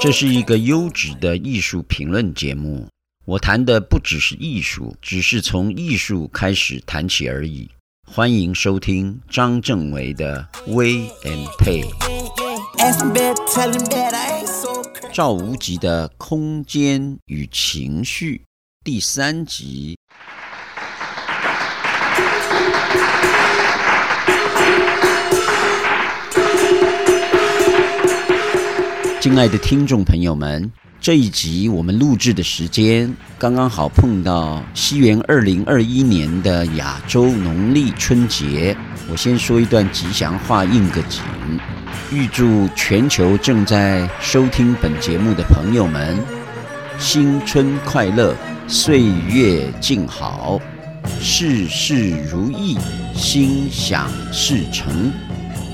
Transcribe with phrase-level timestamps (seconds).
[0.00, 2.88] 这是一个优质的艺术评论节目。
[3.24, 7.70] 我谈的不只是艺术，只是从艺术开始谈起而已。
[8.08, 11.84] 欢迎收听张正维的《Wei & Pei》。
[15.12, 18.42] 赵无极的空间与情绪
[18.84, 19.96] 第三集。
[29.22, 30.68] 亲爱的听众朋友们，
[31.00, 38.76] 这一集我们录制的时间刚刚好碰到西元二零二一年的亚洲农历春节。
[39.08, 41.22] 我先说一段吉祥话，应个景，
[42.10, 46.18] 预祝全球正在收听本节目的朋友们
[46.98, 48.34] 新春快乐，
[48.66, 50.60] 岁月静好，
[51.20, 52.76] 事事如意，
[53.14, 55.12] 心想事成。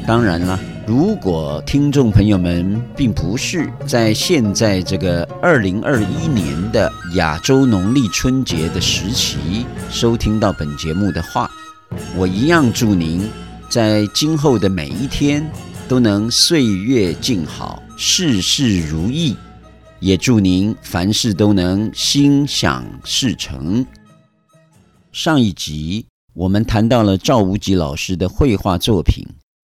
[0.06, 0.60] 当然了。
[0.88, 11.50] 如果听众朋友们并不是在现在这个二零二一年的亚洲农历春节的时期收听到本节目的话，
[12.16, 13.28] 我一样祝您
[13.68, 15.46] 在今后的每一天
[15.86, 19.36] 都能岁月静好，事事如意，
[20.00, 23.84] 也祝您凡事都能心想事成。
[25.12, 29.22] 上一集我们谈到了赵无极老师的绘画作品。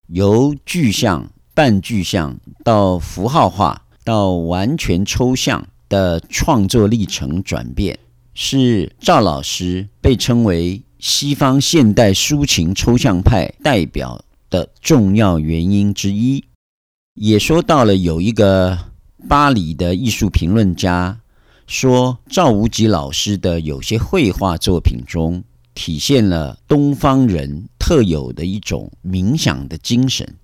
[0.09, 7.99] 由具象、半具象到符号化，到完全抽象的创作历程转变，
[8.35, 16.45] 是赵老师被称为西方现代抒情抽象派代表的重要原因之一。
[17.15, 18.79] 也说到了有一个
[19.29, 21.21] 巴黎的艺术评论家
[21.67, 25.43] 说，赵无极老师的有些绘画作品中，
[25.75, 30.37] 体现了东方人特有的一种冥想的精神，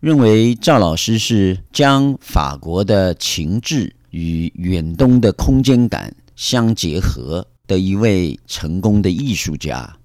[0.00, 9.96] 认为赵老师是将法国的情致与远东的空间感相结合的一位成功的艺术家，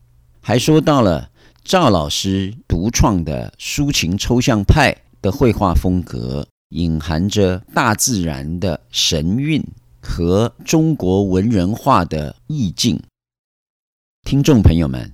[0.41, 1.29] 还说到了
[1.63, 9.63] 赵老师独创的抒情抽象派的绘画风格，隐含着大自然的神韵
[9.99, 12.99] 和中国文人画的意境。
[14.25, 15.13] 听众朋友们，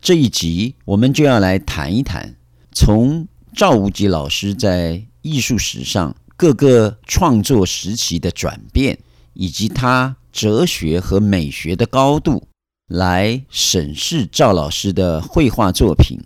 [0.00, 2.36] 这一集我们就要来谈一谈，
[2.72, 8.98] 从赵无极老师在艺术史上各个创作时期的转变，
[9.34, 12.48] 以及他哲学和美学的高度，
[12.88, 16.18] 来审视赵老师的绘画作品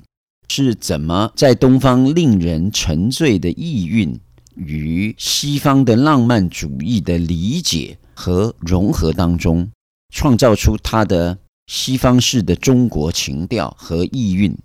[0.49, 4.21] 是怎么在东方令人沉醉的意蕴
[4.55, 9.69] 与西方的浪漫主义的理解和融合当中，
[10.15, 11.37] 创造出他的。
[11.70, 14.58] 西方式的中国情调和意蕴，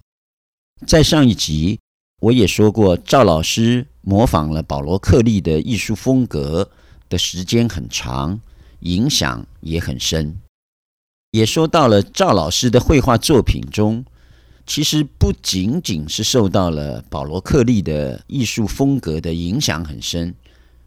[0.87, 1.79] 在上一集
[2.19, 6.67] 我也说过，赵老师模仿了保罗克利的艺术风格
[7.07, 8.39] 的时间很长，
[8.79, 10.35] 影响也很深。
[11.29, 14.03] 也说到了赵老师的绘画作品中，
[14.65, 20.33] 其实不仅仅是受到了保罗克利的艺术风格的影响很深，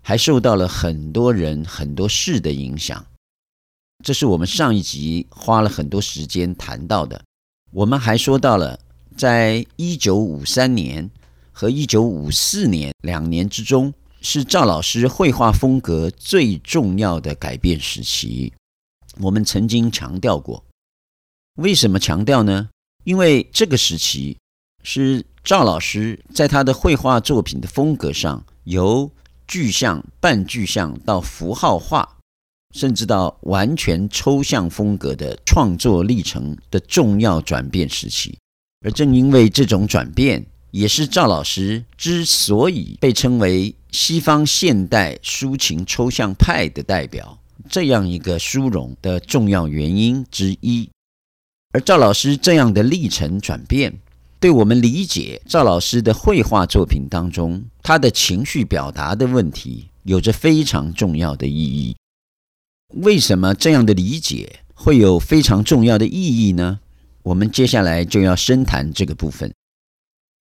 [0.03, 3.07] 还受到了很多人很多事的影响。
[4.09, 7.23] 这是我们上一集花了很多时间谈到的。
[7.73, 8.81] 我们还说到了，
[9.19, 11.11] 在一九五三年
[11.53, 13.93] 和一九五四年两年之中，
[14.23, 18.51] 是赵老师绘画风格最重要的改变时期。
[19.19, 20.65] 我们曾经强调过，
[21.57, 22.71] 为什么强调呢？
[23.05, 24.39] 因为这个时期
[24.85, 29.13] 是赵老师在他的绘画作品的风格上，由
[29.47, 32.15] 具象、半具象到符号化。
[32.75, 38.39] 甚至到完全抽象风格的创作历程的重要转变时期，
[38.85, 47.39] 而正因为这种转变，也是赵老师之所以被称为西方现代抒情抽象派的代表
[47.71, 50.89] 这样一个殊荣的重要原因之一。
[51.73, 53.99] 而赵老师这样的历程转变，
[54.39, 61.97] 对我们理解赵老师的绘画作品当中他的情绪表达的问题，有着非常重要的意义。
[62.95, 66.81] 为什么这样的理解会有非常重要的意义呢？
[67.23, 69.53] 我们接下来就要深谈这个部分。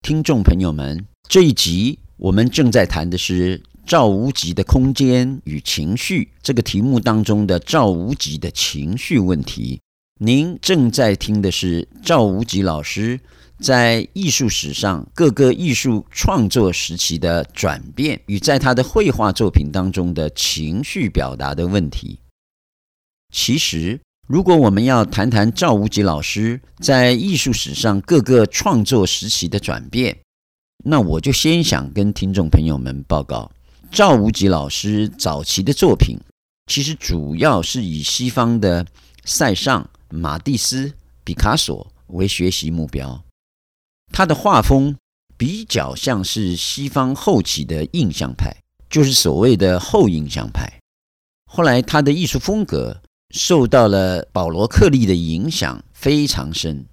[0.01, 9.81] 听众朋友们，这一集我们正在谈的是赵无极的空间与情绪这个题目当中的赵无极的情绪问题。
[10.21, 13.19] 您正在听的是赵无极老师
[13.59, 22.17] 在艺术史上各个艺术创作时期的转变与在他的绘画作品当中的情绪表达的问题。
[23.33, 30.17] 其实，如果我们要谈谈赵无极老师在艺术史上各个创作时期的转变，
[30.85, 33.51] 那我就先想跟听众朋友们报告，
[33.91, 36.17] 赵无极老师早期的作品，
[36.67, 38.85] 其实主要是以西方的
[39.25, 43.23] 塞尚、马蒂斯、毕卡索为学习目标。
[44.13, 44.95] 他的画风
[45.37, 48.55] 比较像是西方后期的印象派，
[48.89, 50.79] 就是所谓的后印象派。
[51.51, 53.01] 后来他的艺术风格
[53.31, 56.85] 受到了保罗克利的影响非常深，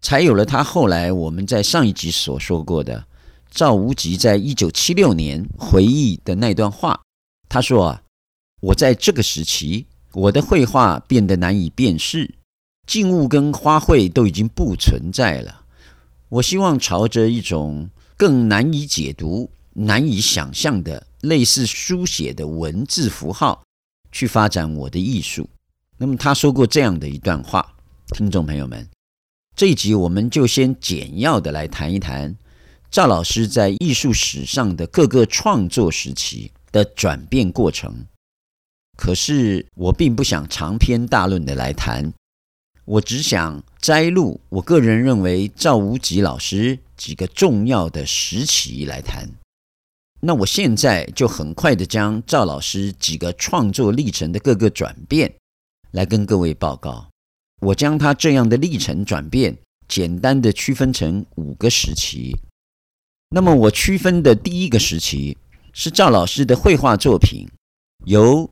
[0.00, 3.06] 才有了他后来我们在上一集所说过的。
[3.50, 7.00] 赵无极在一九七六年回忆的那段话，
[7.48, 8.02] 他说：“啊，
[8.60, 12.32] 我在这个时期，我的绘画变得难以辨识，
[12.86, 15.62] 静物跟花卉都已经不存在了。
[16.28, 23.64] 我希望朝着一种更难以解读、难以想象的类似书写的文字符号
[24.12, 25.50] 去发展我的艺术。”
[26.02, 27.74] 那么他说过这样的一段话，
[28.14, 28.88] 听众朋友们，
[29.54, 32.34] 这一集我们就先简要的来谈一谈。
[32.90, 38.06] 赵老师在艺术史上的各个创作时期的转变过程，
[38.96, 42.10] 可是我并不想长篇大论的来谈，
[42.86, 49.28] 我只想摘录我个人认为赵无极老师几个重要的时期来谈。
[50.22, 55.34] 那我现在就很快的将赵老师几个创作历程的各个转变
[55.92, 57.08] 来跟各位报告。
[57.60, 59.56] 我将他这样的历程转变
[59.86, 62.36] 简单的区分成五个时期。
[63.28, 65.36] 那么我区分的第一个时期
[65.72, 67.46] 是赵老师的绘画作品，
[68.06, 68.48] 由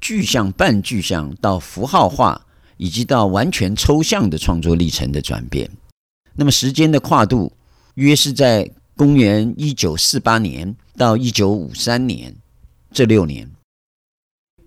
[0.00, 2.46] 具象、半具象到符号化，
[2.76, 5.70] 以及到完全抽象的创作历程的转变。
[6.34, 7.52] 那么时间的跨度
[7.94, 12.34] 约是在公元一九四八年到一九五三年
[12.92, 13.50] 这六年。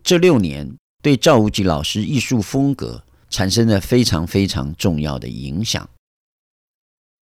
[0.03, 5.89] 这六年对赵无极老师艺术风格产生了非常非常重要的影响。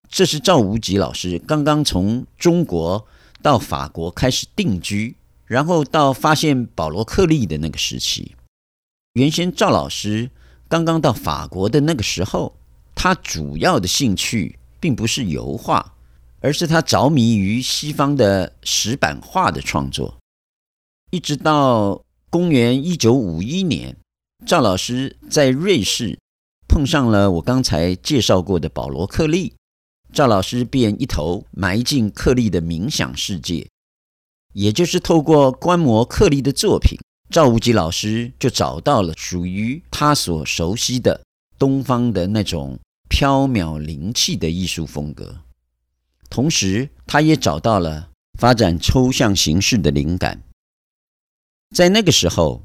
[0.10, 3.08] 这是赵无极老师刚刚从中国
[3.42, 5.16] 到法国开始定居，
[5.46, 8.36] 然后到发现保罗克利的那个时期。
[9.14, 10.30] 原先赵老师
[10.68, 12.56] 刚刚到法国的那个时候，
[12.96, 15.94] 他主要的兴趣并不是油画，
[16.42, 20.18] 而是他着迷于西方的石板画的创作。
[21.12, 23.98] 一直到公元一九五一年，
[24.46, 26.20] 赵老师在瑞士
[26.68, 29.56] 碰上了我刚才介绍过的保罗克利。
[30.14, 33.68] 赵老师便一头埋进克利的冥想世界，
[34.54, 37.00] 也就是透过观摩克利的作品，
[37.31, 41.24] 赵无极老师就找到了属于他所熟悉的
[41.58, 42.78] 东方的那种
[43.10, 45.36] 飘渺灵气的艺术风格。
[46.30, 50.44] 同时，他也找到了发展抽象形式的灵感。
[51.75, 52.62] 在那个时候，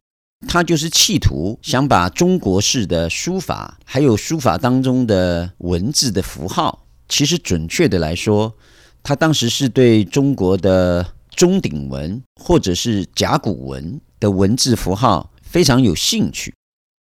[0.49, 6.87] 他就是企图想把中国式的书法，还有书法当中的文字的符号。
[7.07, 8.55] 其实，准确的来说，
[9.03, 16.55] 他当时是对中国的钟鼎文或者是甲骨文的文字符号非常有兴趣。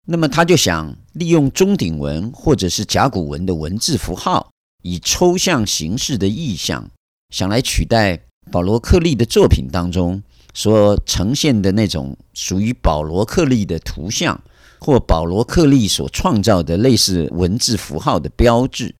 [0.05, 4.51] 那么，他就想利用钟鼎文或者是甲骨文的文字符号，
[4.83, 6.89] 以抽象形式的意象，
[7.31, 8.21] 想来取代
[8.51, 10.21] 保罗克利的作品当中
[10.57, 14.41] 所呈现的那种属于保罗克利的图像，
[14.79, 18.95] 或保罗克利所创造的类似文字符号的标志。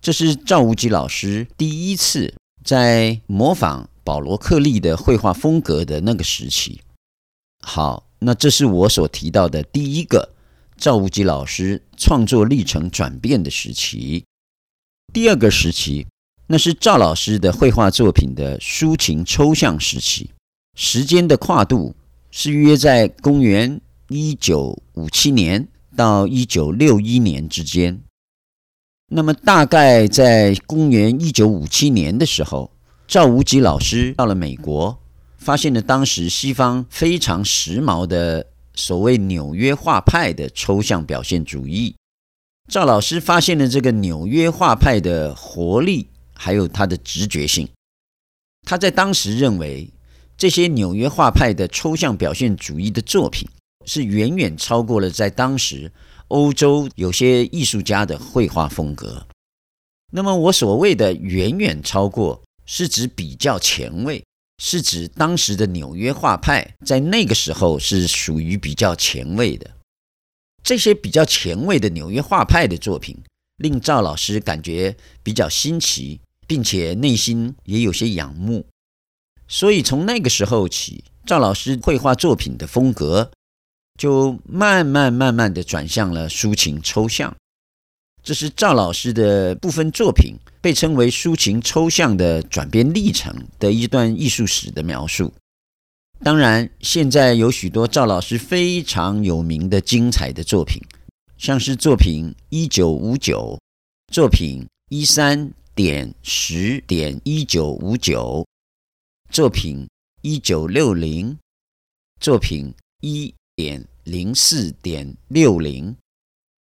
[0.00, 6.80] 这是赵无极老师第一次在模仿保罗克利的绘画风格的那个时期。
[7.66, 10.34] 好，那这是我所提到的第一个
[10.76, 14.24] 赵无极老师创作历程转变的时期。
[15.12, 16.06] 第二个时期，
[16.46, 20.30] 那是赵老师的绘画作品的抒情抽象时期，
[20.78, 21.96] 时间的跨度
[22.30, 23.80] 是约在公元
[24.10, 25.66] 一九五七年
[25.96, 28.02] 到一九六一年之间。
[29.08, 32.70] 那么，大概在公元一九五七年的时候，
[33.08, 34.98] 赵无极老师到了美国，
[35.38, 41.94] 发现了当时西方非常时髦的所谓纽约画派的抽象表现主义。
[42.68, 47.66] 赵老师发现了这个纽约画派的活力，还有它的直觉性。
[48.66, 49.88] 他在当时认为，
[50.36, 53.48] 这些纽约画派的抽象表现主义的作品，
[53.84, 55.92] 是远远超过了在当时。
[56.28, 59.28] 欧洲有些艺术家的绘画风格，
[60.10, 64.24] 那么我所谓的远远超过，是指比较前卫，
[64.58, 69.70] 是指当时的纽约画派在那个时候是属于比较前卫的。
[70.64, 73.16] 这些比较前卫的纽约画派的作品，
[73.58, 78.66] 令赵老师感觉比较新奇，并且内心也有些仰慕。
[79.48, 83.30] 所以从那个时候起，赵老师绘画作品的风格。
[83.98, 87.34] 就慢慢慢慢地转向了抒情抽象，
[88.22, 95.32] 这是赵老师的部分作品被称为抒情抽象的转变历程的一段艺术史的描述。
[96.22, 100.78] 当然，现在有许多赵老师非常有名的精彩的作品，
[101.38, 103.58] 像是作品一九五九、
[104.12, 108.46] 作品一三点十点一九五九、
[109.30, 109.86] 作品
[110.22, 111.36] 一九六零、
[112.20, 115.94] 作品一点零四点六零，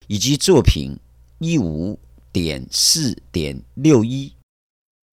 [0.08, 0.98] 以及作品
[1.40, 1.98] 一五
[2.32, 4.32] 点四点六一。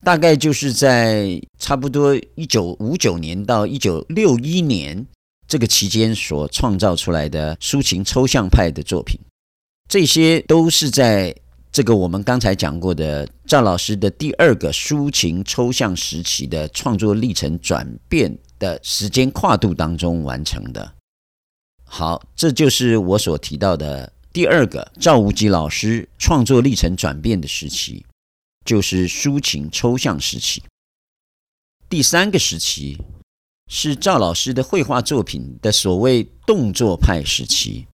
[0.04, 5.06] 大概就是在差不多一九五九年到一九六一年
[5.48, 9.18] 这个期间所创造出来的抒情抽象派的作品，
[9.88, 11.34] 这些都是在
[11.70, 20.94] 这个我们刚才讲过的赵老师的第二个抒情抽象时期的创作历程转变的时间跨度当中完成的。
[21.84, 28.04] 好，这就是我所提到的第二个赵无极老师创作历程转变的时期。
[28.64, 30.60] 就是抒情抽象时期。
[31.88, 32.98] 第三个时期
[33.70, 37.86] 是赵老师的绘画作品的所谓动作派时期，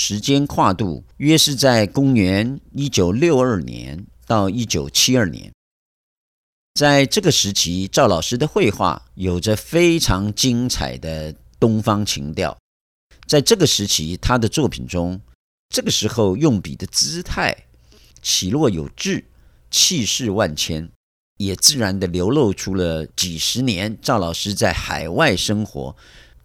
[0.00, 5.52] 时间跨度约是在公元一九六二年到一九七二年。
[6.74, 12.56] 在这个时期，赵老师的绘画有着非常精彩的东方情调。
[13.26, 15.20] 在这个时期，他的作品中，
[15.68, 17.64] 这个时候用笔的姿态
[18.22, 19.24] 起落有致。
[19.68, 20.88] 气势万千，
[21.38, 25.96] 也自然地流露出了几十年赵老师在海外生活，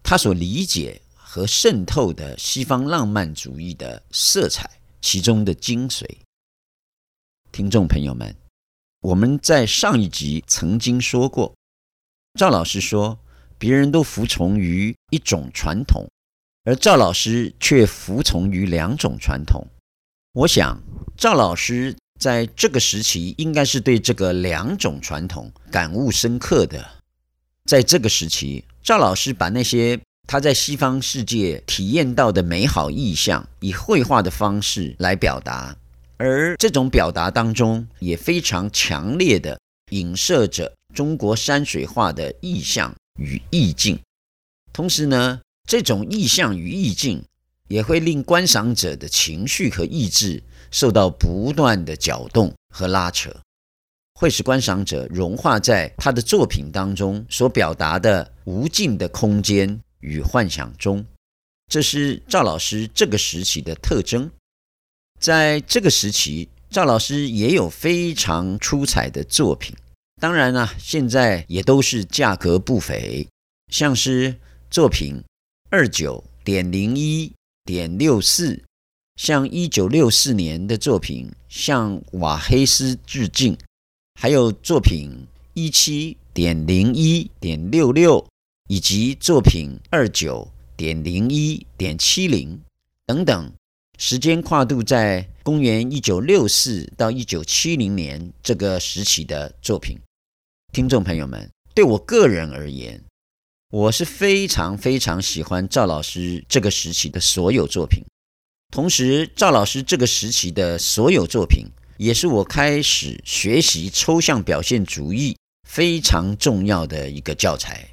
[0.01, 1.02] 他所理解
[1.33, 4.69] 和渗透的西方浪漫主义的色彩，
[5.01, 6.05] 其中的精髓。
[7.51, 8.35] 听众朋友们，
[8.99, 11.55] 我们在上一集曾经说过，
[12.37, 13.17] 赵老师说，
[13.57, 16.07] 别人都服从于一种传统，
[16.65, 19.65] 而赵老师却服从于两种传统。
[20.33, 20.79] 我想，
[21.17, 21.95] 赵老师。
[22.19, 27.01] 在这个时期，应该是对这个两种传统感悟深刻的。
[27.65, 35.75] 在这个时期，赵老师把那些他在西方世界体验到的美好意象，以绘画的方式来表达，
[36.17, 39.59] 而这种表达当中也非常强烈的
[39.91, 43.99] 影射着中国山水画的意象与意境。
[44.71, 47.23] 同时呢，这种意象与意境
[47.67, 50.41] 也会令观赏者的情绪和意志。
[50.71, 53.29] 受到不断的搅动和拉扯，
[54.15, 61.03] 会使观赏者融化在他的作品当中所表达的无尽的空间与幻想中。
[61.72, 64.29] 这是赵老师这个时期的特征。
[65.19, 69.75] 在这个时期，赵老师也有非常出彩的作品，
[70.22, 73.27] 当然呢，现在也都是价格不菲，
[73.72, 74.36] 像是
[74.69, 75.24] 作品
[75.69, 77.31] 二九点零一
[77.63, 78.62] 点六四。
[79.15, 83.55] 向一九六四年的作品向瓦黑斯致敬，
[84.19, 88.27] 还有作品一七点零一点六六，
[88.73, 92.59] 以及作品二九点零一点七零
[93.05, 93.53] 等等，
[93.99, 99.99] 时间跨度在公元一九六四到一九七零年这个时期的作品。
[100.71, 102.99] 听众朋友们，对我个人而言，
[103.69, 108.03] 我是非常非常喜欢赵老师这个时期的所有作品。
[108.71, 115.37] 同时，赵老师这个时期的所有作品，也是我开始学习抽象表现主义
[115.69, 117.92] 非常重要的一个教材。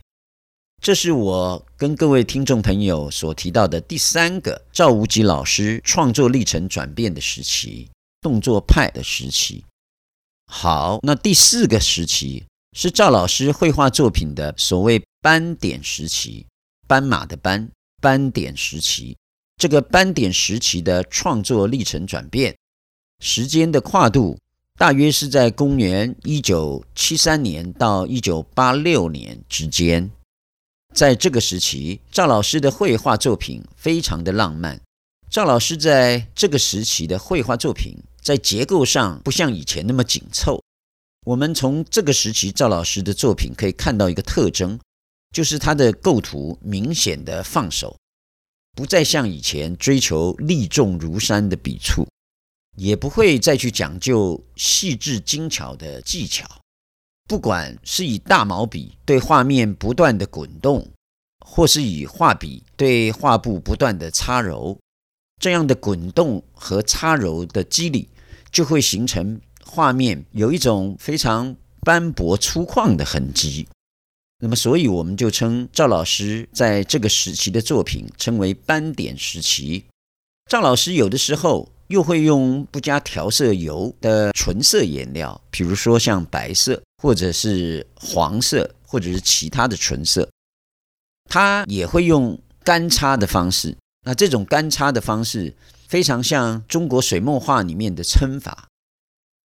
[0.82, 7.90] 这是我跟各位听众朋友所提到的第三个赵无极老师创作历程转变的时期——
[8.22, 9.62] 动作派的时期。
[10.46, 16.46] 好，那第四个时期是赵老师绘画作品的所谓斑点时期，
[16.88, 17.68] 斑马的斑，
[18.00, 19.14] 斑点时期。
[19.58, 22.56] 这个斑点时期的创作历程转变，
[23.22, 24.38] 时间的跨度
[24.78, 30.10] 大约是在公元一九七三年到一九八六年之间。
[30.92, 34.80] 在这个时期，赵老师的绘画作品非常的浪漫。
[35.30, 40.60] 赵老师在这个时期的绘画作品，在结构上不像以前那么紧凑。
[41.26, 44.78] 我们从这个时期赵老师的作品可以看到一个特征，
[45.32, 47.96] 就是他的构图明显的放手。
[48.76, 52.06] 不再像以前追求力重如山的笔触，
[52.76, 56.59] 也不会再去讲究细致精巧的技巧。
[57.30, 60.90] 不管是以大毛笔对画面不断的滚动，
[61.38, 64.76] 或是以画笔对画布不断的擦揉，
[65.40, 68.08] 这样的滚动和擦揉的肌理，
[68.50, 73.68] 就会形成画面有一种非常斑驳粗犷的痕迹。
[74.40, 79.84] 那么，所以我们就称赵老师在这个时期的作品称为斑点时期。
[80.50, 90.28] 赵老师有的时候又会用不加调色油的纯色颜料，比如说像白色，或者是黄色，或者是其他的纯色。
[91.28, 93.76] 他也会用干擦的方式。
[94.06, 95.52] 那这种干擦的方式
[95.88, 98.68] 非常像中国水墨画里面的皴法。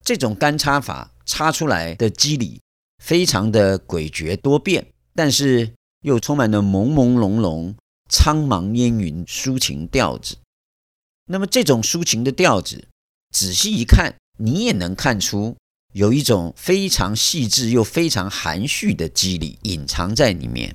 [0.04, 2.60] 这种干擦法擦出来的肌理
[3.02, 5.72] 非常的诡谲多变，但是
[6.02, 7.74] 又充满了朦朦胧胧、
[8.10, 10.36] 苍茫烟云抒情调子。
[11.26, 12.86] 那么这种抒情的调子，
[13.30, 15.56] 仔细一看，你也能看出
[15.94, 20.74] 有一种非常细致又非常含蓄的肌理隐藏在里面。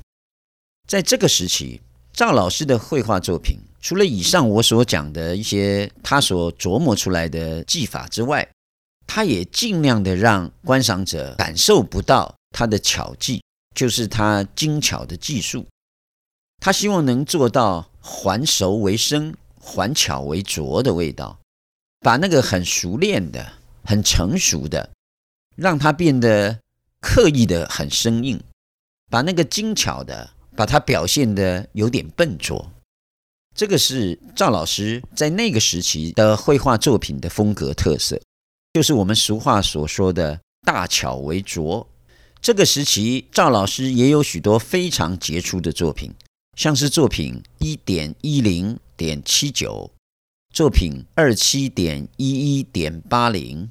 [0.88, 8.50] 在这个时期，赵老师的绘画作品，除了以上我所讲的一些他所琢磨出来的技法之外，
[9.06, 13.44] 他也尽量的让观赏者感受不到他的巧技，
[13.75, 15.68] 就是他精巧的技术。
[16.60, 19.36] 他希望能做到还熟为生。
[19.69, 21.39] 还巧为拙的味道，
[21.99, 24.89] 把那个很熟练的、很成熟的，
[25.55, 26.59] 让它变得
[26.99, 28.39] 刻意的很生硬；
[29.11, 32.71] 把那个精巧的，把它表现得有点笨拙。
[33.55, 38.19] 这个是赵老师在那个时期的绘画作品的风格特色，
[38.73, 41.88] 就是我们俗话所说的“大巧为拙”。
[42.41, 46.13] 这个时期，赵老师也有许多非常杰出的作品，
[46.55, 48.79] 像是作品一点一零。
[49.00, 49.89] 点七九，
[50.53, 53.70] 作品二七点一一点八零，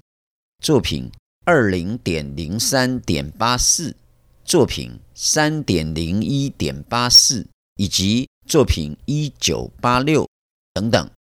[0.65, 1.13] 作品
[1.45, 3.95] 二零点零三点八四，
[4.43, 10.27] 作品三点零一点八四，以及作品一九八六
[10.73, 11.11] 等等。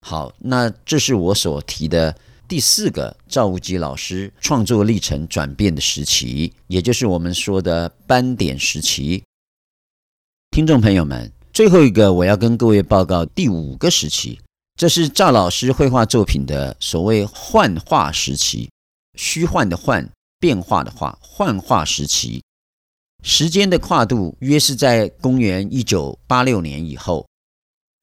[0.00, 2.18] 好，那这是我所提的
[2.48, 9.22] 第四个赵无极老师创作历程转变的时期，也就是我们说的斑点时期。
[10.50, 11.30] 听众朋友们。
[11.54, 14.40] 最后一个，我要跟各位报告第五个时期，
[14.74, 18.68] 这是赵老师绘画作品的所谓幻化时期，
[19.16, 22.42] 虚幻的幻，变化的化，幻化时期。
[23.22, 27.24] 时间的跨度约是在公元一九八六年以后。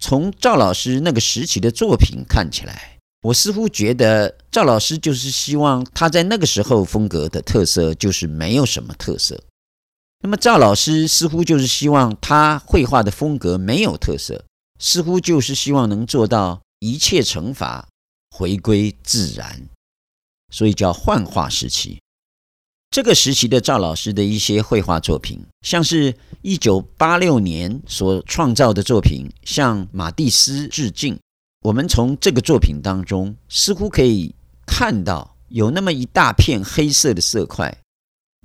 [0.01, 9.43] 从赵老师那个时期的作品看起来，我似乎觉得赵老师就是希望他在那个时候风格的特色就是没有什么特色。
[10.23, 14.45] 那么赵老师似乎就是希望他绘画的风格没有特色，
[14.79, 17.87] 似乎就是希望能做到一切惩罚
[18.29, 19.67] 回归自然，
[20.51, 21.99] 所以叫幻化时期。
[22.91, 31.17] 这个时期的赵老师的一些绘画作品，像是一九八六年所创造的作品，向马蒂斯致敬。
[31.61, 34.35] 我们从这个作品当中似乎可以
[34.67, 37.75] 看到有那么一大片黑色的色块，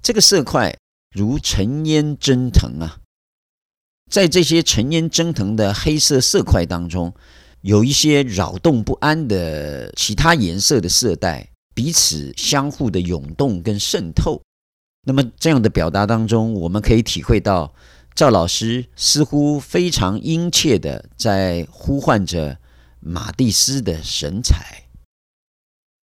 [0.02, 0.74] 这个色块。
[1.16, 3.00] 如尘烟蒸腾啊，
[4.10, 7.14] 在这些尘烟蒸腾的黑色色块当中，
[7.62, 14.42] 有一些扰动不安的其他颜色的色带，彼此相互的涌动跟渗透。
[15.06, 17.72] 那么这样的表达当中，我们可以体会到
[18.14, 22.58] 赵老师似乎非常殷切的在呼唤着
[23.00, 24.84] 马蒂斯的神采，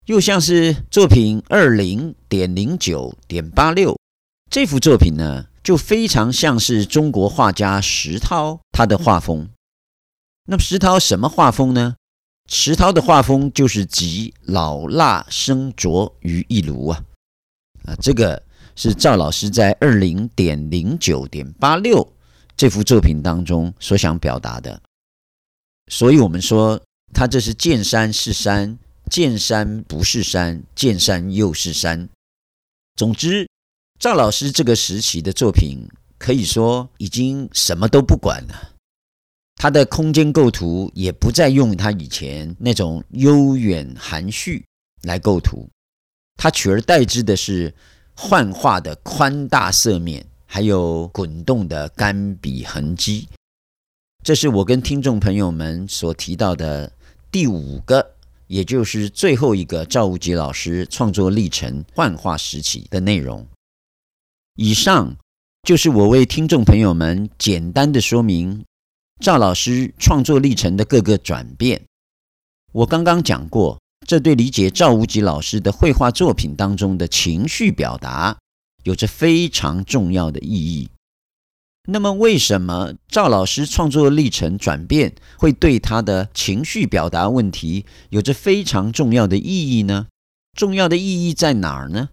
[0.05, 3.97] 又像是作品二零点零九点八六。
[4.51, 9.51] 这幅作品呢，就非常像是中国画家石涛他的画风。
[10.47, 11.97] 那么石涛什么画风呢？
[12.49, 17.05] 石涛的画风就是集老辣生拙于一炉啊！
[17.85, 18.43] 啊，这个
[18.75, 22.15] 是赵老师在二零点零九点八六
[22.57, 24.81] 这幅作品当中所想表达的。
[25.89, 26.81] 所以我们说，
[27.13, 28.79] 他这是见山是山，
[29.11, 32.09] 见山不是山，见山又是山。
[32.97, 33.47] 总之。
[33.99, 35.85] 赵老师这个时期的作品，
[36.19, 38.71] 可以说已经什么都不管了。
[39.57, 44.65] 他的空间构图也不再用他以前那种悠远含蓄
[45.03, 45.69] 来构图，
[46.37, 47.75] 他取而代之的是
[48.15, 53.29] 幻化的宽大色面，还有滚动的干笔痕迹。
[54.23, 56.93] 这是我跟听众朋友们所提到的
[57.33, 58.15] 第五个，
[58.47, 63.45] 也就是最后一个赵无极老师创作历程幻化时期的内容。
[64.61, 65.17] 以上
[65.63, 68.65] 就是我为听众朋友们简单的说明
[69.21, 71.85] 赵老师创作历程的各个转变。
[72.73, 78.37] 我刚刚讲过，这对理解赵无极老师的绘画作品当中的情绪表达
[78.83, 80.89] 有着非常重要的意义。
[81.87, 90.09] 那么，为什么赵老师创作历程转变会对他的情绪表达问题有着非常重要的意义呢？
[90.53, 92.09] 重要的意义在哪儿呢？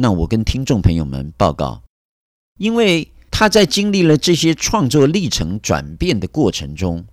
[0.00, 1.82] 那我跟听众朋友们报告，
[2.58, 7.04] 因为他在经历了这些创作历程转变的过程中，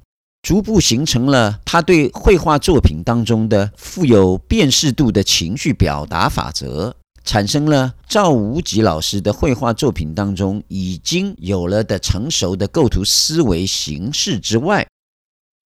[0.42, 14.88] 逐步形成了他对绘画作品当中的富有辨识度的情绪表达法则，产生了赵无极老师的绘画作品当中已经有了的成熟的构图思维形式之外，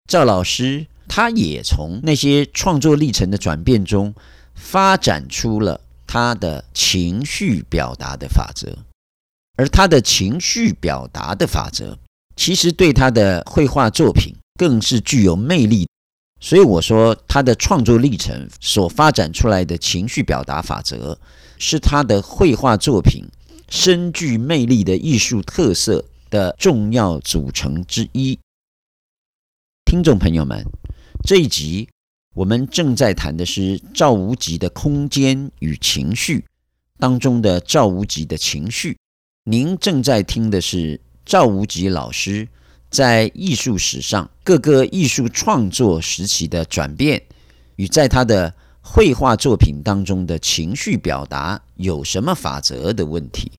[0.08, 4.14] 赵老师他也从那些创作历程的转变中
[4.54, 8.78] 发展出了他的情绪表达的法则，
[9.56, 11.98] 而他的情绪表达的法则，
[12.34, 15.86] 其实对他的绘画作品更是具有魅力。
[16.40, 21.18] 所以我说，他的创作历程所发展出来的情绪表达法则，
[21.58, 23.26] 是他的绘画作品
[23.68, 28.38] 深具魅力的艺术特色的重要组成之一。
[29.84, 30.64] 听众朋友们，
[31.24, 31.88] 这一集
[32.38, 36.44] 我们正在谈的是赵无极的空间与情绪
[36.96, 38.96] 当中的赵无极的情绪。
[39.42, 42.46] 您正在听的是赵无极老师。
[42.90, 47.20] 在艺术史上，各个艺术创作时期的转变，
[47.74, 53.50] 与在他的绘画作品当中的情绪表达有什么法则的问题。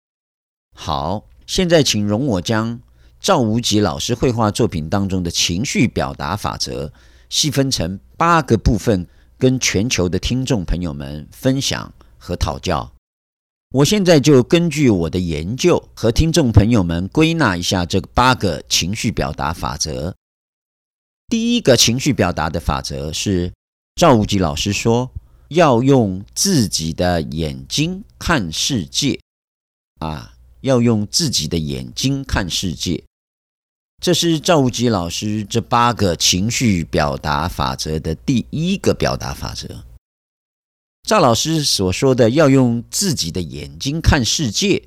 [0.74, 2.80] 好，现在请容我将
[3.20, 6.94] 赵无极老师绘画作品当中的情绪表达法则
[7.30, 12.94] 细分成八个部分，跟全球的听众朋友们分享和讨教。
[13.72, 20.16] 我现在就根据我的研究和听众朋友们归纳一下这八个情绪表达法则。
[21.28, 23.54] 第一个情绪表达的法则是
[23.94, 25.12] 赵无极老师说
[25.50, 29.20] 要用自己的眼睛看世界
[30.00, 33.04] 啊，要用自己的眼睛看世界。
[34.02, 39.84] 这是赵无极老师这八个情绪表达法则的第一个表达法则。
[41.04, 44.86] 赵老师所说的要用自己的眼睛看世界，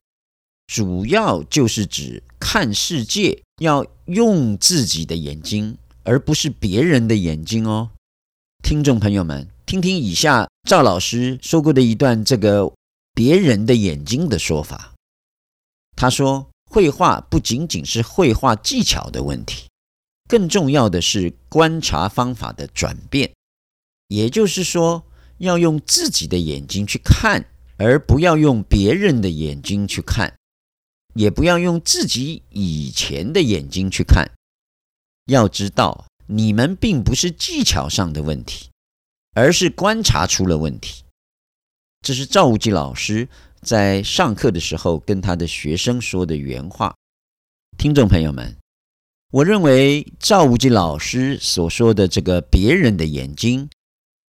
[0.67, 7.91] 主要就是指看世界要用自己的眼睛，而不是别人的眼睛哦。
[8.63, 12.73] 听众朋友们，听听以下赵老师说过的一段这个
[13.13, 14.95] 别人的眼睛的说法。
[15.97, 19.69] 他说，绘画不仅仅是绘画技巧的问题，
[20.27, 23.33] 更重要的是观察方法的转变，
[24.09, 25.05] 也就是说。
[25.39, 30.37] 要用自己的眼睛去看，而不要用别人的眼睛去看，
[31.15, 34.31] 也不要用自己以前的眼睛去看。
[35.27, 38.71] 要知道，你们并不是技巧上的问题，
[39.35, 41.03] 而是观察出了问题。
[42.03, 43.29] 这是赵无极老师
[43.67, 46.95] 在上课的时候跟他的学生说的原话。
[47.79, 48.57] 听众朋友们，
[49.31, 53.71] 我认为赵无极老师所说的这个别人的眼睛。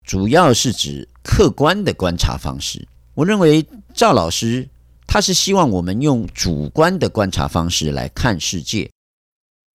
[0.05, 2.87] 主要是指客观的观察方式。
[3.13, 3.63] 我认为
[3.93, 4.67] 赵老师
[5.05, 8.89] 他是希望我们用主观的观察方式来看世界，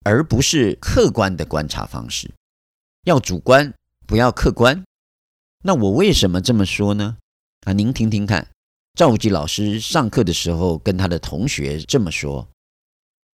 [0.02, 2.28] 而不是客观的观察方式。
[3.04, 3.72] 要主观，
[4.08, 4.82] 不要客观。
[5.62, 7.18] 那我为什么这么说呢？
[7.64, 8.48] 啊，您听听看，
[8.94, 12.46] 赵无极老师上课的时候跟他的同学这么说：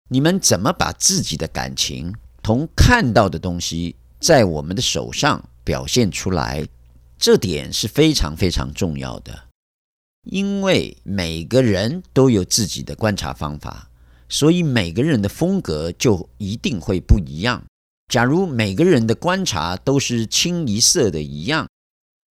[0.07, 6.65] 你们怎么把自己的感情同看到的东西在我们的手上表现出来？
[7.17, 9.37] 这点是非常非常重要的，
[10.23, 13.89] 因为每个人都有自己的观察方法，
[14.29, 17.61] 所以每个人的风格就一定会不一样。
[18.07, 21.67] 假如每个人的观察都是清一色的一样，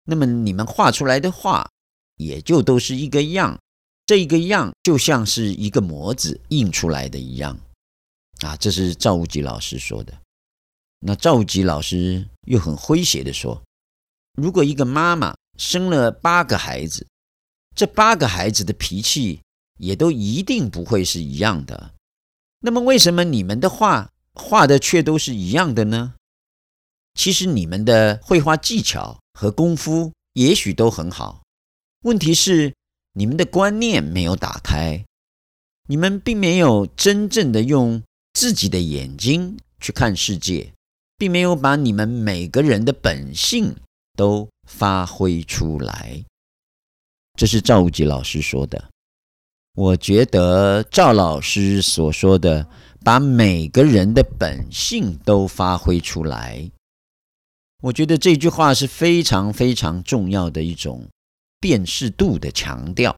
[0.06, 1.70] 那么你们画出来的画
[2.18, 3.60] 也就都是一个样，
[4.06, 7.58] 这一个样就像是一个模子印出来的一样。
[8.42, 10.14] 啊，这是赵无极老师说的。
[11.00, 13.64] 那赵无极老师又很诙谐地说。
[14.34, 17.08] 如果一个妈妈生了八个孩子，
[17.76, 19.42] 这八个孩子的脾气
[19.80, 21.94] 也都一定不会是一样的。
[22.60, 26.14] 那么，为什么你们的画画的却都是一样的呢？
[27.16, 31.44] 其实你们的绘画技巧和功夫也许都很好，
[32.08, 32.74] 问题是
[33.14, 35.06] 你们的观念没有打开，
[35.88, 38.02] 你们并没有真正的用
[38.34, 40.74] 自己的眼睛去看世界，
[41.18, 43.76] 并没有把你们每个人的本性。
[44.18, 46.26] 都发挥出来，
[47.38, 48.90] 这是赵无极老师说的。
[49.76, 52.68] 我觉得赵老师所说的
[53.06, 56.72] “把每个人的本性都发挥出来”，
[57.84, 61.08] 我觉得这句话是非常非常重要的一种
[61.60, 63.16] 辨识度的强调。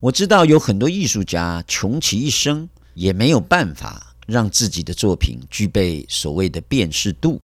[0.00, 7.40] 我知道有很多艺术家穷其一生也没有办法让自己的作品具备所谓的辨识度。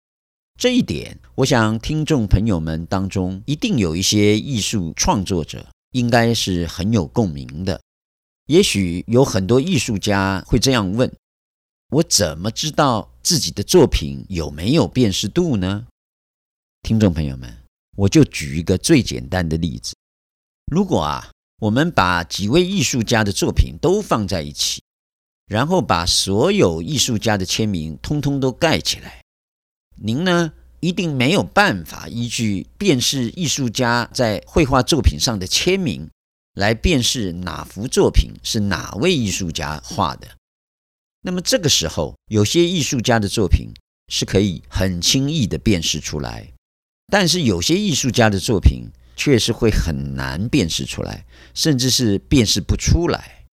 [0.57, 7.79] 这一点，我想听众朋友们当中一定有一些艺术创作者，应该是很有共鸣的。
[8.47, 11.09] 也许有很多艺术家会这样问：
[11.91, 15.85] 我怎么知道自己的作品有没有辨识度呢？
[16.81, 17.55] 听众朋友们，
[17.95, 19.95] 我就举一个最简单的例子：
[20.69, 24.83] 如果啊，我们把几位艺术家的作品都放在一起，
[25.47, 29.23] 然后把所有艺术家的签名通通都盖起来，
[29.95, 36.07] 您呢，一定没有办法依据辨识艺术家在绘画作品上的签名
[36.53, 40.27] 来辨识哪幅作品是哪位艺术家画的。
[41.21, 43.73] 那么这个时候，有些艺术家的作品
[44.07, 46.53] 是可以很轻易地辨识出来，
[47.07, 48.87] 但是有些艺术家的作品
[49.19, 53.43] 确实会很难辨识出来，甚至是辨识不出来。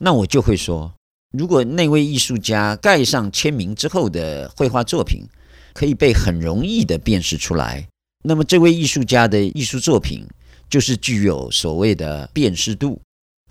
[0.00, 0.94] 那我就会说，
[1.36, 5.26] 如果那位艺术家盖上签名之后的绘画作品，
[5.74, 7.88] 可以被很容易地辨识出来，
[8.22, 10.24] 那么这位艺术家的艺术作品
[10.70, 13.00] 就是具有所谓的辨识度。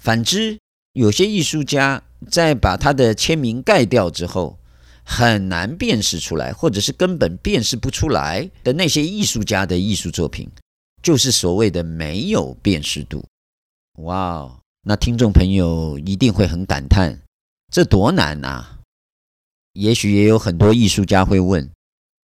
[0.01, 0.57] 反之，
[0.93, 2.01] 有些艺术家
[2.31, 4.57] 在把他的签名盖掉之后，
[5.03, 10.49] 很难辨识出来，或者是根本辨识不出来的那些艺术家的艺术作品，
[11.01, 13.25] 就是所谓的没有辨识度。
[13.99, 17.21] 哇哦，那听众朋友一定会很感叹，
[17.71, 18.79] 这多难啊！
[19.73, 21.69] 也许也有很多艺术家会问。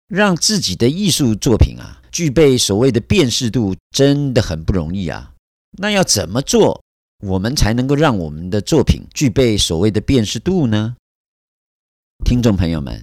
[0.09, 5.33] 让自己的艺术作品啊，具备所谓的辨识度，真的很不容易啊。
[5.79, 6.83] 那要怎么做，
[7.27, 10.97] 我们才能够让我们的作品具备所谓的辨识度呢？
[12.27, 13.01] 听众朋友们，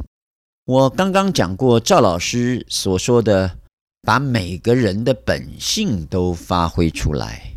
[0.66, 3.58] 我刚刚讲过赵老师所说的，
[4.02, 7.54] 把每个人的本性都发挥出来。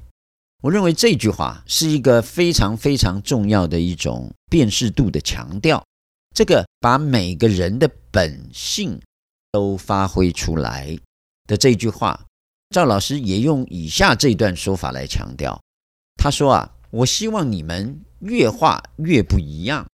[0.62, 5.84] 我认为这句话是一个非常非常重要的一种辨识度的强调。
[6.34, 9.00] 这个把每个人的本性。
[9.52, 10.98] 都发挥出来
[11.46, 12.24] 的这句话，
[12.70, 15.60] 赵老师也用以下这段说法来强调。
[16.16, 19.86] 他说啊，我希望你们越画越不一样。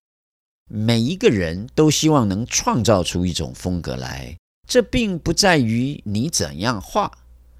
[0.68, 7.10] 每一个人都希望能创造出一种风格来，这并不在于你怎样画，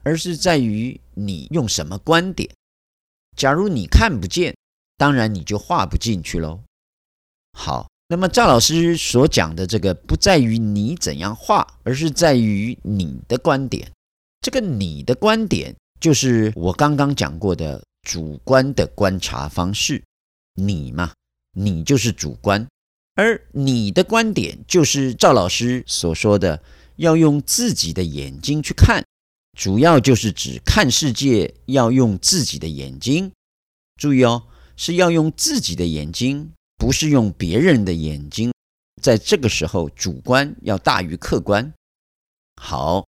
[0.03, 2.51] 而是在于你用什么观点。
[3.37, 4.57] 假如你看不见，
[4.97, 6.61] 当然你就画不进去喽。
[7.53, 7.87] 好。
[8.09, 13.91] 那么赵老师所讲的这个，不在于你怎样画，而是在于你的观点。
[14.41, 20.05] 这个你的观点，就是我刚刚讲过的主观的观察方式。
[20.55, 21.15] 你嘛，
[21.55, 22.65] 你就是主观，
[23.17, 26.63] 而你的观点，就是赵老师所说的，
[26.97, 29.05] 要用自己的眼睛去看，
[29.59, 33.33] 主要就是指看世界要用自己的眼睛。
[34.01, 34.45] 注意哦，
[34.77, 36.53] 是要用自己的眼睛。
[36.79, 38.53] 不是用别人的眼睛，
[39.01, 41.73] 在这个时候，主观要大于客观。
[42.61, 43.07] 好，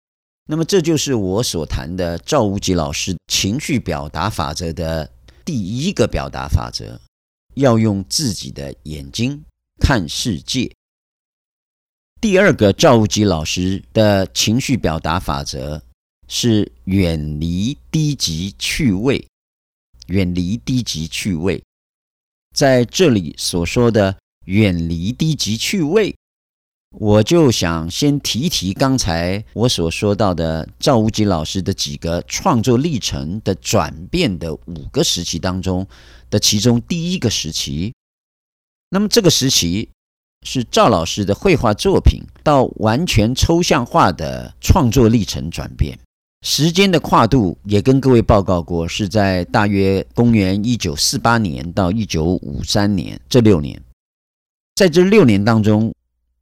[0.46, 5.10] 那么这就是我所谈的赵无极老师情绪表达法则的
[5.46, 7.00] 第一个表达法则：
[7.54, 9.42] 要用自己的眼睛
[9.80, 10.70] 看世界。
[12.24, 15.82] 第二个赵无极老师的情绪表达法则
[16.26, 19.28] 是远离低级趣味，
[20.06, 21.62] 远离低级趣味。
[22.54, 26.16] 在这里所说的远离低级趣味，
[26.92, 35.87] 我就想先提一提刚才我所说到的赵无极老师的几个创作历程的转变的五个时期当中
[36.30, 37.92] 的其中第一个时期。
[38.88, 39.90] 那么这个时期
[40.44, 45.98] 是赵老师的绘画作品到完全抽象化的创作历程转变。
[46.46, 53.83] 时间的跨度也跟各位报告过，是在大约公元一九四八年到一九五三年这六年。
[54.74, 55.94] 在这六年当中，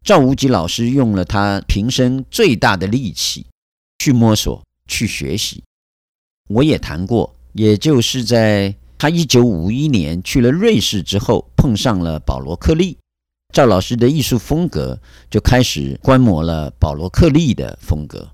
[0.03, 3.47] 赵无极老师用了他平生最大的力气
[4.01, 5.63] 去摸索、去学习。
[6.49, 12.99] 我也谈过，也就是在他一九五一年去了瑞士之后，碰上了保罗克利，
[13.53, 14.99] 赵老师的艺术风格
[15.31, 18.27] 就开始观摩了保罗克利的风格。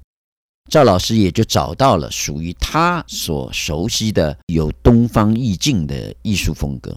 [0.71, 6.97] 赵老师也就找到了属于他所熟悉的有东方意境的艺术风格。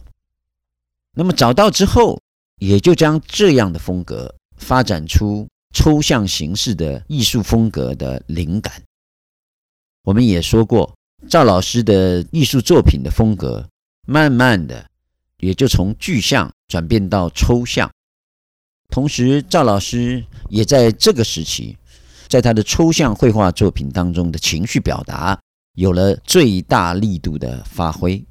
[1.14, 2.22] 那么找到之后，
[2.60, 8.84] 也就将这样的风格发展出抽象形式的艺术风格的灵感。
[10.04, 10.94] 我们也说过，
[11.28, 13.68] 赵老师的艺术作品的风格，
[14.06, 14.86] 慢慢的
[15.40, 17.90] 也就从具象转变到抽象。
[18.92, 21.76] 同时，赵老师也在这个时期。
[22.28, 25.38] 在他的抽象绘画作品当中的情绪表达
[25.74, 28.24] 有了最大力度的发挥。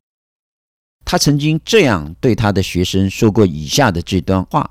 [1.05, 4.71] 他曾经这样对他的学生说过以下的这段话：“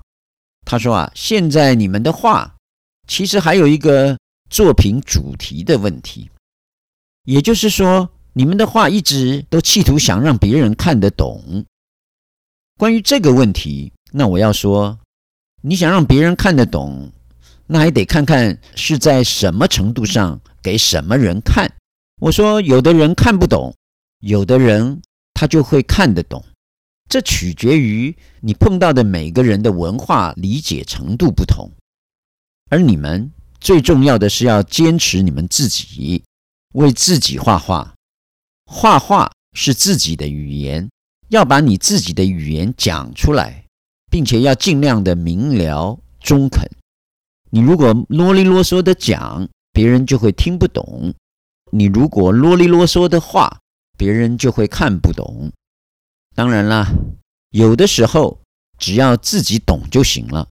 [0.65, 2.55] 他说啊，现在你们的画
[3.07, 4.17] 其实还有一个
[4.49, 6.31] 作品主题的问题，
[7.25, 11.65] 也就是说，你们的画一直都企图想让别人看得懂。
[12.79, 14.97] 关于这个问题，那我要说，
[15.61, 17.11] 你想让别人看得懂。”
[17.71, 21.71] 那还得看看是在什么程度上给什么人看。
[22.19, 23.75] 我说，有的人看不懂，
[24.21, 25.03] 有的人
[25.35, 26.43] 他就会看得懂。
[27.07, 31.71] 这取决于你碰到的每个人的文化理解程度不同，
[32.71, 36.23] 而你们最重要的是要坚持你们自己，
[36.73, 37.93] 为自己画画。
[38.65, 40.89] 画画是自己的语言，
[41.29, 43.65] 要把你自己的语言讲出来，
[44.09, 46.69] 并且要尽量的明了中肯。
[47.51, 51.13] 你如果啰里啰嗦的讲，别人就会听不懂；
[51.71, 53.59] 你如果啰里啰嗦的话，
[53.97, 55.51] 别人就会看不懂。
[56.35, 56.87] 当然啦，
[57.51, 58.41] 有的时候
[58.77, 60.47] 只要自己懂就行了，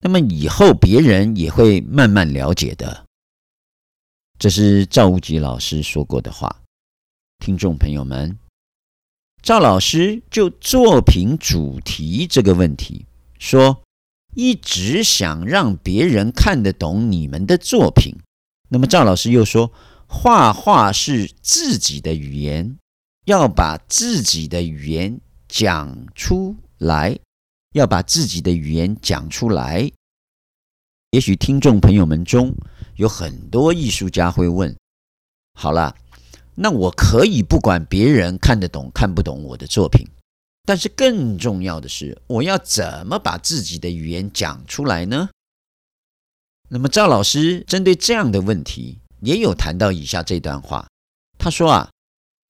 [0.00, 3.04] 那么以后别人也会慢慢了解的。
[4.38, 6.54] 这是赵无极老师说过的话。
[7.38, 8.38] 听众朋友们，
[9.44, 13.04] 赵老师就作品主题这个问题
[13.38, 13.82] 说，
[14.34, 18.14] 一直想让别人看得懂你们的作品。
[18.70, 19.70] 那么赵老师又说，
[20.06, 22.78] 画画是自己的语言。
[23.26, 27.18] 要把自己的语言讲出来，
[27.74, 29.90] 要把自己的语言讲出来。
[31.10, 32.54] 也许听众朋友们中
[32.96, 34.74] 有很多艺术家会问：
[35.52, 35.94] 好了，
[36.54, 40.06] 那我可以不管别人看得懂看不懂我的作品，
[40.64, 45.30] 但是更重要的是，我要怎么把自己的语言讲出来呢？
[46.68, 50.88] 那么赵老师针对这样的问题，也有谈到以下这段话。
[51.38, 51.90] 他说啊。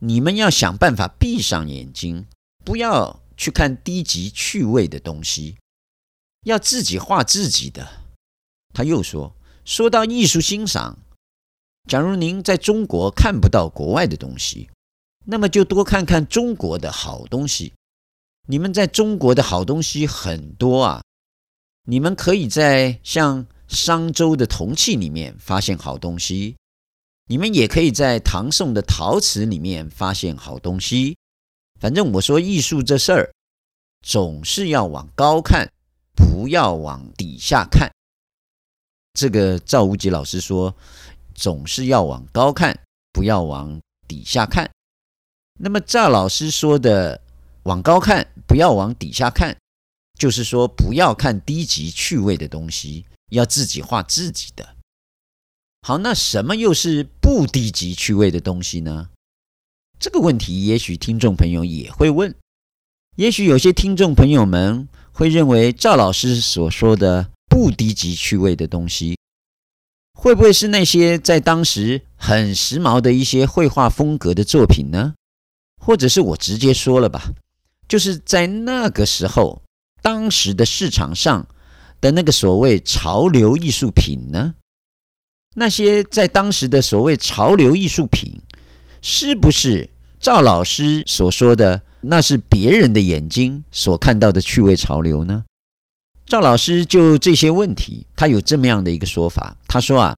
[0.00, 2.26] 你们要想办法闭上眼睛，
[2.62, 5.56] 不要去看低级趣味的东西，
[6.44, 7.88] 要自己画自己的。
[8.74, 10.98] 他又说：“说到艺术欣赏，
[11.88, 14.70] 假如您在中国看不到国外的东西，
[15.26, 17.72] 那么就多看看中国的好东西。
[18.46, 21.02] 你们在中国的好东西很多啊，
[21.84, 26.56] 你们可以在像商周的铜器里面发现好东西。”
[27.26, 31.16] 你们也可以在唐宋的陶瓷里面发现好东西。
[31.80, 33.32] 反正我说艺术这事儿，
[34.02, 35.72] 总是要往高看，
[36.14, 37.90] 不要往底下看。
[39.14, 40.76] 这个赵无极老师说，
[41.34, 42.78] 总是要往高看，
[43.12, 44.70] 不要往底下看。
[45.60, 47.20] 那么赵老师说的
[47.64, 49.56] 往高看，不要往底下看，
[50.18, 54.74] 就是说不要看低级趣味的东西，要自己画自己的。
[55.82, 59.10] 好，那什么又是不低级趣味的东西呢？
[59.98, 62.34] 这个问题，也许听众朋友也会问。
[63.16, 69.16] 也许有些听众朋友们会认为赵老师所说的不低级趣味的东西，
[70.24, 75.12] 会不会是那些在当时很时髦的一些绘画风格的作品呢？
[75.78, 77.34] 或者是我直接说了吧，
[77.86, 79.60] 就是在那个时候，
[80.00, 81.46] 当时的市场上
[82.00, 84.54] 的那个所谓潮流艺术品呢？
[85.56, 88.40] 那些在当时的所谓潮流艺术品，
[89.02, 95.44] 是不是赵老师所说的那是别人的眼睛所看到的趣味潮流呢？
[96.26, 99.56] 赵老师就这些问题，他有这么样的一个说法。
[99.68, 100.16] 他说啊，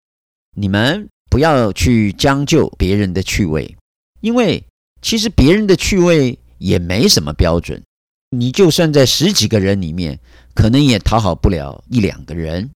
[0.54, 3.76] 你们不要去将就别人的趣味，
[4.20, 4.64] 因为
[5.02, 7.82] 其实别人的趣味也没什么标准。
[8.30, 10.18] 你就算在十几个人里面，
[10.54, 12.70] 可能也讨好不了一两个人，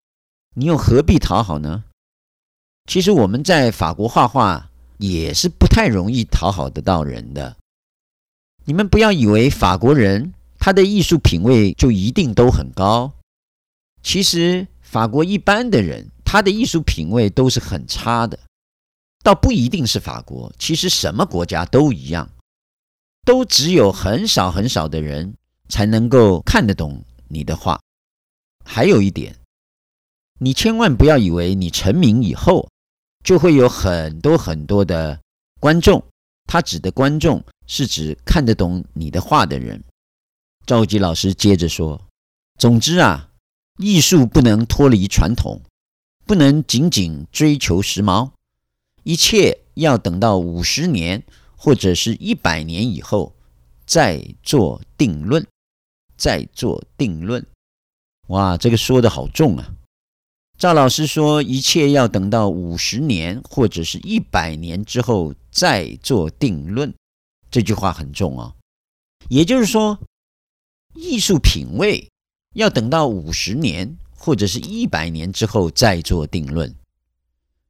[0.55, 1.85] 你又何必讨好呢？
[2.89, 7.57] 其实我们在法国画画也是不太容易讨好得到人的。
[8.65, 13.13] 你们不要以为法国人他的艺术品味就一定都很高。
[14.03, 18.39] 其实法国一般的人他的艺术品味都是很差的，
[19.23, 22.31] 倒不一定是法国，其实什么国家都一样，
[23.25, 25.35] 都只有很少很少的人
[25.69, 27.81] 才能够看得懂你的画。
[28.65, 29.37] 还有一点，
[30.39, 32.69] 你千万不要以为你成名以后。
[33.23, 35.21] 就会有很多很多的
[35.61, 36.03] 观众，
[36.47, 39.85] 他指的观众是指看得懂你的画的人。
[40.65, 42.01] 赵吉老师接着说
[42.59, 43.30] ：“总之啊，
[43.81, 45.63] 艺术不能脱离传统，
[46.27, 48.33] 不能仅仅追求时髦，
[49.05, 51.25] 一切要等到五十年
[51.57, 53.35] 或者是一百年以后
[53.87, 55.47] 再做定论，
[56.15, 57.47] 再做定论。”
[58.29, 59.73] 哇，这个说的好重啊！
[60.59, 66.95] 赵老师说：“一切要等到五十年或者是一百年之后再做定论。”
[67.51, 68.55] 这句话很重啊。
[69.31, 69.99] 也就是说，
[70.95, 72.11] 艺术品味
[72.55, 76.75] 要等到五十年或者是一百年之后再做定论。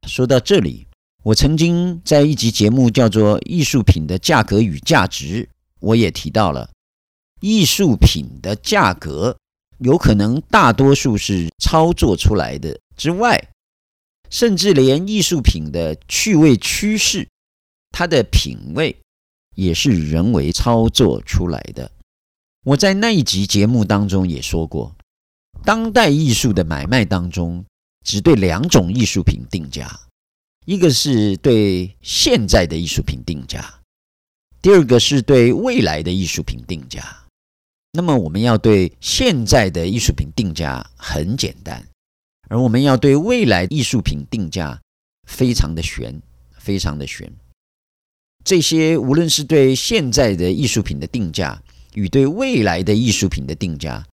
[0.07, 0.87] 说到这里，
[1.23, 5.43] 我曾经在一集节目叫做《艺术品的价格与价值》，
[5.79, 6.69] 我也提到了
[7.39, 9.37] 艺术品的价格。
[9.79, 13.49] 有可能大多数是操作出来的之外，
[14.29, 17.27] 甚至连艺术品的趣味趋势，
[17.89, 18.95] 它的品味
[19.55, 21.91] 也是人为操作出来的。
[22.63, 24.95] 我在那一集节目当中也说过，
[25.63, 27.65] 当代艺术的买卖当中，
[28.05, 29.99] 只对两种艺术品定价，
[30.67, 33.81] 一个是对现在的艺术品定价，
[34.61, 37.03] 第二个是对未来的艺术品定价。
[37.93, 41.83] 那么我们要对现在的艺术品定价很简单，
[42.47, 44.79] 而我们要对未来艺术品定价
[45.27, 46.21] 非常的悬，
[46.59, 47.33] 非常的悬。
[48.45, 51.61] 这些无论是对现在的艺术品的定价，
[51.93, 54.05] 与对未来的艺术品的定价，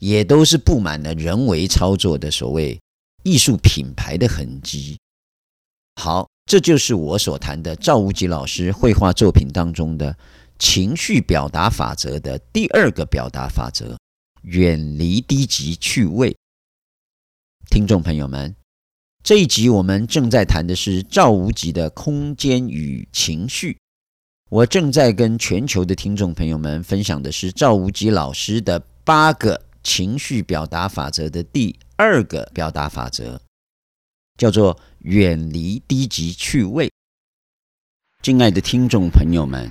[0.00, 2.78] 也都是布满了人为操作的所谓
[3.22, 4.98] 艺术品牌的痕迹。
[5.96, 10.16] 好，这就是我所谈的赵无极老师绘画作品当中的
[10.58, 13.96] 情绪表达法则的第二个表达法则：
[14.42, 16.36] 远离低级趣味。
[17.70, 18.54] 听众朋友们。
[19.24, 23.76] 这一集我们正在谈的是赵无极的空间与情绪。
[24.48, 33.40] 我正在跟全球的听众朋友们分享的是赵无极老师的八个情绪表达法则的第二个表达法则，
[34.38, 36.88] 叫做远离低级趣味。
[38.22, 39.68] 亲爱的听众朋友们，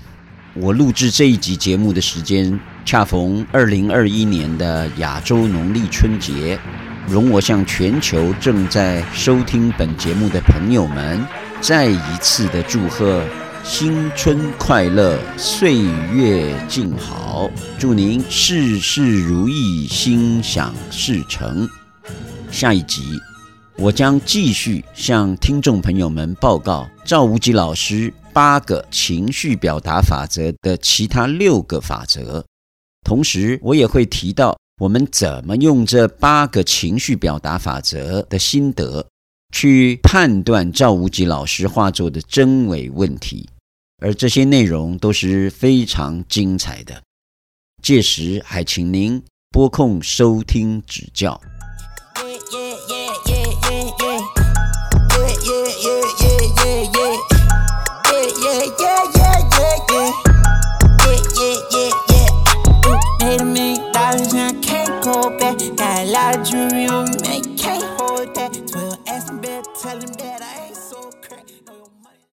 [0.56, 6.60] 我录制这一集节目的时间恰逢二零二一年的亚洲农历春节。
[7.08, 11.26] 容我向全球正在收听本节目的朋友们，
[11.62, 13.24] 再一次的祝贺
[13.68, 15.76] 新春快乐，岁
[16.14, 17.50] 月静好，
[17.80, 21.68] 祝您事事如意，心想事成。
[22.52, 23.02] 下一集，
[23.78, 32.46] 我将继续向听众朋友们报告赵无极老师八个情绪表达法则的其他六个法则，
[33.04, 34.56] 同时我也会提到。
[34.80, 39.08] 我们怎么用这八个情绪表达法则的心得
[39.54, 43.48] 去判断赵无极老师画作的真伪问题？
[44.06, 47.02] 而这些内容都是非常精彩的。
[47.82, 51.42] 届时还请您拨空收听指教。